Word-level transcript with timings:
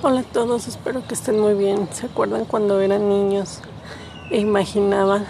Hola 0.00 0.20
a 0.20 0.22
todos, 0.22 0.68
espero 0.68 1.02
que 1.08 1.14
estén 1.14 1.40
muy 1.40 1.54
bien. 1.54 1.88
¿Se 1.90 2.06
acuerdan 2.06 2.44
cuando 2.44 2.80
eran 2.80 3.08
niños 3.08 3.62
e 4.30 4.38
imaginaban 4.38 5.26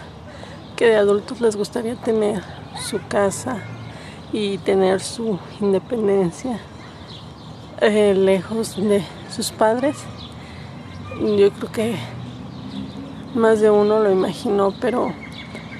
que 0.77 0.85
de 0.85 0.97
adultos 0.97 1.41
les 1.41 1.57
gustaría 1.57 1.97
tener 1.97 2.43
su 2.79 3.01
casa 3.09 3.63
y 4.31 4.59
tener 4.59 5.01
su 5.01 5.39
independencia 5.63 6.61
eh, 7.81 8.13
lejos 8.13 8.77
de 8.77 9.03
sus 9.35 9.53
padres? 9.53 9.97
Yo 11.19 11.51
creo 11.51 11.73
que 11.73 11.97
más 13.35 13.61
de 13.61 13.71
uno 13.71 14.01
lo 14.01 14.11
imaginó, 14.11 14.75
pero 14.83 15.15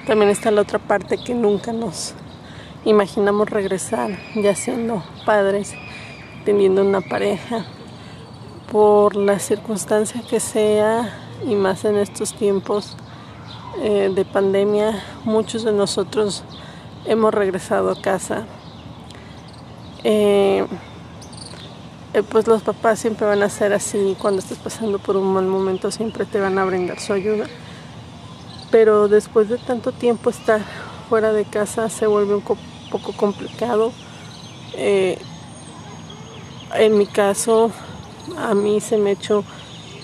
también 0.07 0.31
está 0.31 0.49
la 0.49 0.61
otra 0.61 0.79
parte 0.79 1.19
que 1.19 1.35
nunca 1.35 1.73
nos 1.73 2.15
imaginamos 2.85 3.51
regresar 3.51 4.17
ya 4.33 4.55
siendo 4.55 5.03
padres, 5.27 5.75
teniendo 6.43 6.81
una 6.81 7.01
pareja 7.01 7.67
por 8.71 9.15
la 9.15 9.39
circunstancia 9.39 10.21
que 10.29 10.39
sea 10.39 11.11
y 11.45 11.55
más 11.55 11.85
en 11.85 11.97
estos 11.97 12.33
tiempos 12.33 12.95
eh, 13.81 14.11
de 14.13 14.25
pandemia, 14.25 15.01
muchos 15.23 15.63
de 15.63 15.71
nosotros 15.71 16.43
hemos 17.05 17.33
regresado 17.33 17.91
a 17.91 18.01
casa. 18.01 18.45
Eh, 20.03 20.65
eh, 22.13 22.23
pues 22.23 22.47
los 22.47 22.61
papás 22.61 22.99
siempre 22.99 23.25
van 23.25 23.41
a 23.41 23.49
ser 23.49 23.73
así, 23.73 24.15
cuando 24.19 24.39
estés 24.39 24.57
pasando 24.57 24.99
por 24.99 25.17
un 25.17 25.33
mal 25.33 25.45
momento 25.45 25.91
siempre 25.91 26.25
te 26.25 26.39
van 26.39 26.57
a 26.59 26.65
brindar 26.65 26.99
su 26.99 27.13
ayuda. 27.13 27.45
Pero 28.69 29.07
después 29.07 29.49
de 29.49 29.57
tanto 29.57 29.91
tiempo 29.91 30.29
estar 30.29 30.61
fuera 31.07 31.33
de 31.33 31.45
casa 31.45 31.89
se 31.89 32.05
vuelve 32.05 32.35
un 32.35 32.41
poco 32.41 33.13
complicado. 33.15 33.91
en 34.75 35.17
mi 36.97 37.07
caso, 37.07 37.71
a 38.37 38.53
mí 38.53 38.81
se 38.81 38.97
me 38.97 39.11
ha 39.11 39.13
hecho 39.13 39.43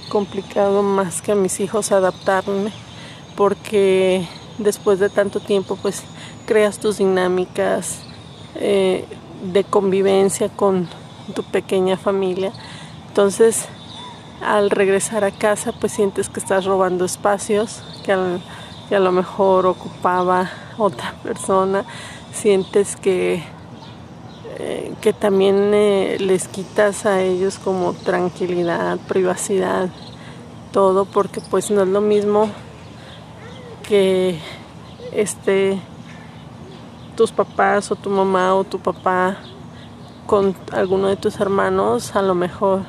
complicado 0.09 0.84
más 0.84 1.21
que 1.21 1.31
a 1.31 1.35
mis 1.35 1.59
hijos 1.59 1.91
adaptarme 1.91 2.71
porque 3.35 4.27
después 4.57 4.99
de 4.99 5.09
tanto 5.09 5.40
tiempo 5.40 5.77
pues 5.81 6.04
creas 6.46 6.79
tus 6.79 6.98
dinámicas 6.98 7.99
eh, 8.55 9.05
de 9.43 9.63
convivencia 9.63 10.49
con 10.49 10.87
tu 11.34 11.43
pequeña 11.43 11.98
familia. 11.98 12.51
Entonces 13.07 13.65
al 14.41 14.70
regresar 14.70 15.23
a 15.23 15.31
casa 15.31 15.73
pues 15.73 15.93
sientes 15.93 16.29
que 16.29 16.40
estás 16.40 16.65
robando 16.65 17.05
espacios 17.05 17.81
que, 18.05 18.15
que 18.90 18.96
a 18.96 18.99
lo 18.99 19.12
mejor 19.12 19.65
ocupaba 19.65 20.49
otra 20.77 21.13
persona. 21.23 21.85
Sientes 22.34 22.96
que 22.96 23.43
eh, 24.57 24.93
que 25.01 25.11
también 25.11 25.73
eh, 25.73 26.17
les 26.20 26.48
quitas 26.48 27.05
a 27.05 27.21
ellos 27.21 27.59
como 27.59 27.93
tranquilidad, 27.93 28.97
privacidad, 29.07 29.89
todo, 30.71 31.05
porque 31.05 31.41
pues 31.41 31.71
no 31.71 31.84
es 31.84 31.87
lo 31.89 32.01
mismo 32.01 32.49
que 33.87 34.39
este 35.12 35.79
tus 37.15 37.31
papás 37.31 37.91
o 37.91 37.95
tu 37.95 38.09
mamá 38.09 38.55
o 38.55 38.63
tu 38.63 38.79
papá 38.79 39.37
con 40.25 40.55
alguno 40.71 41.07
de 41.07 41.17
tus 41.17 41.40
hermanos, 41.40 42.15
a 42.15 42.21
lo 42.21 42.34
mejor 42.34 42.81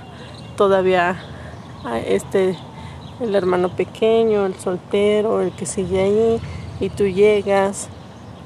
todavía 0.56 1.16
este 2.06 2.56
el 3.20 3.34
hermano 3.34 3.70
pequeño, 3.70 4.46
el 4.46 4.54
soltero, 4.54 5.40
el 5.40 5.52
que 5.52 5.66
sigue 5.66 6.00
ahí 6.00 6.40
y 6.80 6.90
tú 6.90 7.06
llegas 7.06 7.88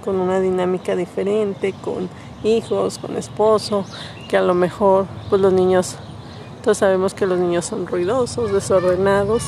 con 0.04 0.16
una 0.16 0.40
dinámica 0.40 0.96
diferente, 0.96 1.74
con 1.82 2.08
hijos, 2.44 2.98
con 2.98 3.16
esposo, 3.16 3.84
que 4.28 4.36
a 4.36 4.42
lo 4.42 4.54
mejor 4.54 5.06
pues 5.28 5.40
los 5.40 5.52
niños, 5.52 5.96
todos 6.62 6.78
sabemos 6.78 7.14
que 7.14 7.26
los 7.26 7.38
niños 7.38 7.64
son 7.64 7.86
ruidosos, 7.86 8.52
desordenados 8.52 9.44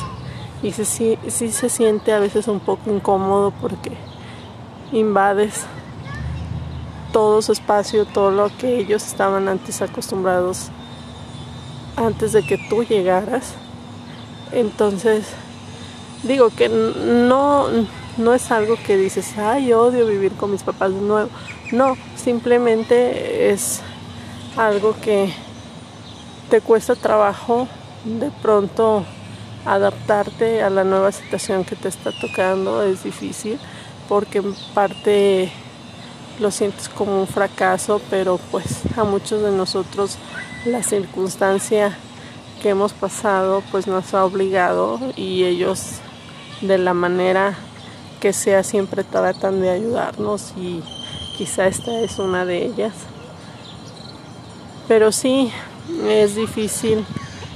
y 0.61 0.71
sí, 0.71 1.17
se 1.27 1.69
siente 1.69 2.13
a 2.13 2.19
veces 2.19 2.47
un 2.47 2.59
poco 2.59 2.91
incómodo 2.91 3.51
porque 3.61 3.91
invades 4.91 5.65
todo 7.11 7.41
su 7.41 7.51
espacio, 7.51 8.05
todo 8.05 8.31
lo 8.31 8.49
que 8.57 8.79
ellos 8.79 9.05
estaban 9.05 9.47
antes 9.47 9.81
acostumbrados 9.81 10.69
antes 11.95 12.31
de 12.31 12.43
que 12.43 12.57
tú 12.57 12.83
llegaras. 12.83 13.53
Entonces, 14.51 15.27
digo 16.23 16.49
que 16.49 16.69
no 16.69 17.67
no 18.17 18.33
es 18.33 18.51
algo 18.51 18.75
que 18.85 18.97
dices, 18.97 19.37
ay, 19.37 19.73
odio 19.73 20.05
vivir 20.05 20.33
con 20.33 20.51
mis 20.51 20.63
papás 20.63 20.93
de 20.93 21.01
nuevo. 21.01 21.29
No, 21.71 21.97
simplemente 22.23 23.51
es 23.51 23.81
algo 24.55 24.95
que 25.01 25.33
te 26.49 26.61
cuesta 26.61 26.95
trabajo 26.95 27.67
de 28.05 28.31
pronto 28.41 29.03
adaptarte 29.65 30.61
a 30.61 30.69
la 30.69 30.83
nueva 30.83 31.11
situación 31.11 31.65
que 31.65 31.75
te 31.75 31.89
está 31.89 32.11
tocando. 32.11 32.83
Es 32.83 33.03
difícil 33.03 33.59
porque 34.07 34.39
en 34.39 34.55
parte 34.73 35.51
lo 36.39 36.51
sientes 36.51 36.89
como 36.89 37.19
un 37.19 37.27
fracaso, 37.27 38.01
pero 38.09 38.39
pues 38.51 38.81
a 38.97 39.03
muchos 39.03 39.41
de 39.41 39.51
nosotros 39.51 40.17
la 40.65 40.81
circunstancia 40.81 41.97
que 42.61 42.69
hemos 42.69 42.93
pasado 42.93 43.61
pues 43.71 43.87
nos 43.87 44.13
ha 44.13 44.23
obligado 44.23 44.99
y 45.17 45.43
ellos 45.43 45.95
de 46.61 46.77
la 46.77 46.93
manera 46.93 47.55
que 48.21 48.31
sea 48.31 48.63
siempre 48.63 49.03
tratan 49.03 49.59
de 49.59 49.69
ayudarnos 49.69 50.53
y 50.57 50.81
quizá 51.37 51.67
esta 51.67 51.99
es 51.99 52.19
una 52.19 52.45
de 52.45 52.65
ellas. 52.65 52.93
Pero 54.87 55.11
sí, 55.11 55.51
es 56.07 56.35
difícil, 56.35 57.05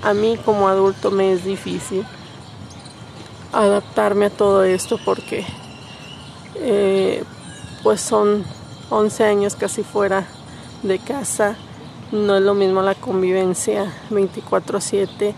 a 0.03 0.13
mí 0.13 0.37
como 0.43 0.67
adulto 0.67 1.11
me 1.11 1.33
es 1.33 1.43
difícil 1.43 2.05
adaptarme 3.53 4.27
a 4.27 4.29
todo 4.29 4.63
esto 4.63 4.99
porque 5.03 5.45
eh, 6.55 7.23
pues 7.83 8.01
son 8.01 8.43
11 8.89 9.23
años 9.23 9.55
casi 9.55 9.83
fuera 9.83 10.25
de 10.83 10.99
casa, 10.99 11.55
no 12.11 12.35
es 12.37 12.43
lo 12.43 12.53
mismo 12.53 12.81
la 12.81 12.95
convivencia 12.95 13.91
24/7 14.09 15.33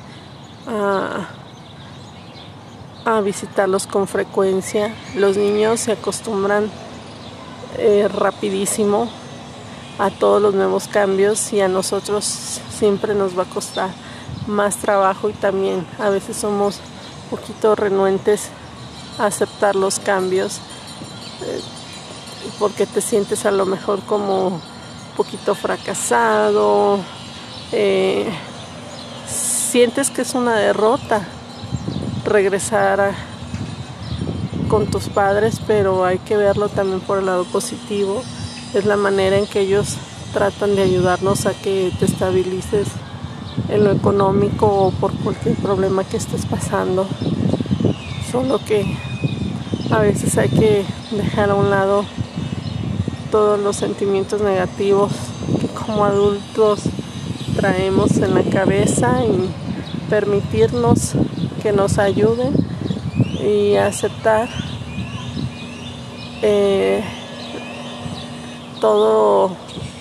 a 3.06 3.22
visitarlos 3.22 3.88
con 3.88 4.08
frecuencia. 4.08 4.94
Los 5.16 5.36
niños 5.36 5.80
se 5.80 5.94
acostumbran 5.94 6.70
eh, 7.80 8.08
rapidísimo 8.08 9.10
a 9.98 10.10
todos 10.10 10.42
los 10.42 10.54
nuevos 10.54 10.88
cambios 10.88 11.52
y 11.54 11.62
a 11.62 11.68
nosotros 11.68 12.26
siempre 12.70 13.16
nos 13.16 13.38
va 13.38 13.44
a 13.44 13.50
costar 13.50 13.90
más 14.48 14.78
trabajo 14.78 15.30
y 15.30 15.34
también 15.34 15.86
a 16.00 16.10
veces 16.10 16.38
somos 16.38 16.80
un 17.24 17.38
poquito 17.38 17.76
renuentes 17.76 18.50
a 19.18 19.26
aceptar 19.26 19.76
los 19.76 20.00
cambios 20.00 20.60
eh, 21.42 21.62
porque 22.58 22.86
te 22.86 23.02
sientes 23.02 23.46
a 23.46 23.52
lo 23.52 23.66
mejor 23.66 24.02
como 24.04 24.48
un 24.48 24.62
poquito 25.16 25.56
fracasado, 25.56 27.00
eh, 27.72 28.30
sientes 29.28 30.10
que 30.10 30.22
es 30.22 30.34
una 30.34 30.56
derrota 30.56 31.28
regresar 32.26 33.14
con 34.70 34.86
tus 34.86 35.10
padres, 35.10 35.60
pero 35.68 36.06
hay 36.06 36.20
que 36.20 36.38
verlo 36.38 36.70
también 36.70 37.02
por 37.02 37.18
el 37.18 37.26
lado 37.26 37.44
positivo. 37.44 38.22
Es 38.74 38.86
la 38.86 38.96
manera 38.96 39.38
en 39.38 39.48
que 39.48 39.62
ellos 39.62 39.98
tratan 40.32 40.76
de 40.76 40.84
ayudarnos 40.84 41.48
a 41.48 41.54
que 41.54 41.92
te 42.00 42.06
estabilices 42.06 42.88
en 43.68 43.84
lo 43.84 43.92
económico 43.92 44.68
o 44.68 44.92
por 44.92 45.12
cualquier 45.12 45.56
problema 45.56 46.04
que 46.04 46.18
estés 46.18 46.46
pasando. 46.46 47.08
Solo 48.32 48.60
que 48.60 48.96
a 49.90 49.98
veces 50.00 50.38
hay 50.38 50.50
que 50.50 50.86
dejar 51.12 51.50
a 51.50 51.56
un 51.56 51.72
lado 51.72 52.06
todos 53.32 53.60
los 53.60 53.76
sentimientos 53.76 54.42
negativos 54.42 55.12
que 55.60 55.68
como 55.68 56.06
adultos 56.06 56.82
traemos 57.56 58.18
en 58.18 58.36
la 58.36 58.44
cabeza 58.44 59.24
y 59.26 59.50
permitirnos 60.10 61.14
que 61.62 61.72
nos 61.72 61.98
ayuden 61.98 62.54
y 63.50 63.76
aceptar 63.76 64.48
eh, 66.42 67.04
todo 68.80 69.52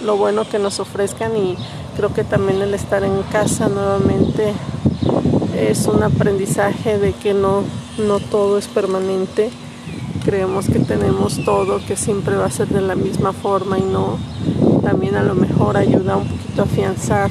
lo 0.04 0.16
bueno 0.16 0.48
que 0.48 0.58
nos 0.58 0.80
ofrezcan 0.80 1.36
y 1.36 1.56
creo 1.96 2.12
que 2.12 2.24
también 2.24 2.62
el 2.62 2.74
estar 2.74 3.02
en 3.02 3.22
casa 3.24 3.68
nuevamente 3.68 4.52
es 5.56 5.86
un 5.86 6.02
aprendizaje 6.02 6.98
de 6.98 7.12
que 7.12 7.34
no, 7.34 7.64
no 7.98 8.20
todo 8.20 8.58
es 8.58 8.68
permanente. 8.68 9.50
Creemos 10.24 10.66
que 10.66 10.78
tenemos 10.78 11.44
todo, 11.44 11.80
que 11.84 11.96
siempre 11.96 12.36
va 12.36 12.46
a 12.46 12.50
ser 12.50 12.68
de 12.68 12.80
la 12.80 12.94
misma 12.94 13.32
forma 13.32 13.78
y 13.78 13.82
no. 13.82 14.18
También 14.82 15.16
a 15.16 15.22
lo 15.22 15.34
mejor 15.34 15.76
ayuda 15.76 16.16
un 16.16 16.28
poquito 16.28 16.62
a 16.62 16.64
afianzar 16.66 17.30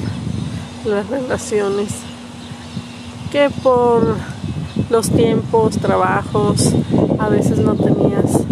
las 0.84 1.08
relaciones 1.08 1.88
que 3.30 3.50
por 3.62 4.16
los 4.90 5.10
tiempos, 5.10 5.78
trabajos, 5.78 6.72
a 7.18 7.28
veces 7.28 7.58
no 7.58 7.74
tenías 7.74 8.42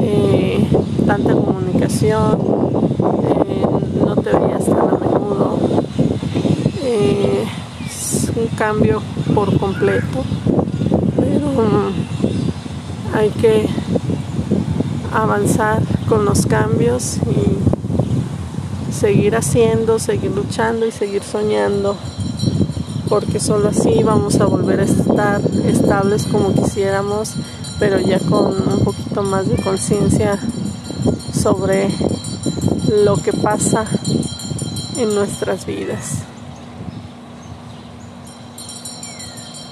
eh, 0.00 0.66
tanta 1.06 1.32
comunicación, 1.32 2.38
eh, 3.48 3.66
no 4.04 4.16
te 4.16 4.30
veías 4.30 4.64
tan 4.64 4.78
a 4.78 4.98
menudo. 4.98 5.58
Eh, 6.82 7.44
un 8.36 8.46
cambio 8.56 9.00
por 9.34 9.58
completo, 9.58 10.22
pero 11.16 11.90
hay 13.14 13.30
que 13.30 13.66
avanzar 15.12 15.82
con 16.08 16.24
los 16.24 16.44
cambios 16.46 17.18
y 17.26 18.92
seguir 18.92 19.36
haciendo, 19.36 19.98
seguir 19.98 20.30
luchando 20.32 20.86
y 20.86 20.92
seguir 20.92 21.22
soñando, 21.22 21.96
porque 23.08 23.40
solo 23.40 23.68
así 23.68 24.02
vamos 24.02 24.40
a 24.40 24.46
volver 24.46 24.80
a 24.80 24.84
estar 24.84 25.40
estables 25.64 26.26
como 26.26 26.52
quisiéramos, 26.54 27.34
pero 27.78 28.00
ya 28.00 28.18
con 28.20 28.54
un 28.68 28.80
poquito 28.84 29.22
más 29.22 29.48
de 29.48 29.56
conciencia 29.56 30.38
sobre 31.32 31.88
lo 33.04 33.16
que 33.16 33.32
pasa 33.32 33.84
en 34.96 35.14
nuestras 35.14 35.66
vidas. 35.66 36.22